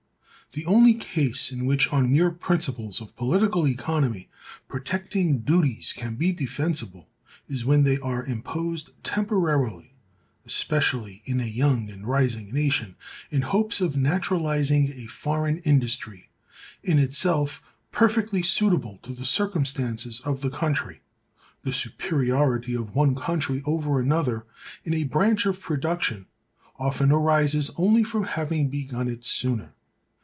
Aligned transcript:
The 0.53 0.65
only 0.65 0.95
case 0.95 1.49
in 1.53 1.65
which, 1.65 1.93
on 1.93 2.11
mere 2.11 2.29
principles 2.29 2.99
of 2.99 3.15
political 3.15 3.65
economy, 3.65 4.27
protecting 4.67 5.39
duties 5.43 5.93
can 5.93 6.15
be 6.15 6.33
defensible, 6.33 7.07
is 7.47 7.63
when 7.63 7.83
they 7.85 7.97
are 7.99 8.25
imposed 8.25 8.89
temporarily 9.01 9.93
(especially 10.45 11.21
in 11.23 11.39
a 11.39 11.45
young 11.45 11.89
and 11.89 12.05
rising 12.05 12.53
nation) 12.53 12.97
in 13.29 13.43
hopes 13.43 13.79
of 13.79 13.95
naturalizing 13.95 14.91
a 14.91 15.05
foreign 15.05 15.59
industry, 15.59 16.29
in 16.83 16.99
itself 16.99 17.63
perfectly 17.93 18.43
suitable 18.43 18.97
to 19.03 19.13
the 19.13 19.25
circumstances 19.25 20.19
of 20.25 20.41
the 20.41 20.49
country. 20.49 20.99
The 21.61 21.71
superiority 21.71 22.73
of 22.73 22.93
one 22.93 23.15
country 23.15 23.61
over 23.65 24.01
another 24.01 24.45
in 24.83 24.93
a 24.93 25.05
branch 25.05 25.45
of 25.45 25.61
production 25.61 26.27
often 26.77 27.09
arises 27.09 27.71
only 27.77 28.03
from 28.03 28.25
having 28.25 28.67
begun 28.67 29.07
it 29.07 29.23
sooner. 29.23 29.75